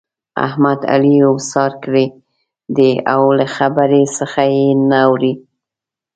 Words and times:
احمد؛ 0.45 0.79
علي 0.93 1.15
اوسار 1.31 1.71
کړی 1.83 2.05
دی 2.75 2.91
او 3.13 3.21
له 3.37 3.45
خبرې 3.55 4.03
څخه 4.17 4.41
يې 4.55 4.67
نه 4.89 4.97
اوړي. 5.07 5.33